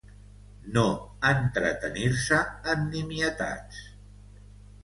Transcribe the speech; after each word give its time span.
No 0.77 0.85
entretenir-se 1.33 2.39
en 2.75 2.89
nimietats. 2.97 3.87